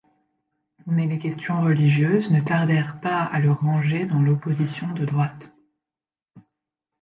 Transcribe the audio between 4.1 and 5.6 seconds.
l'opposition de droite.